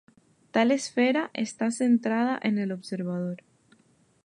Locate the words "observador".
2.71-3.43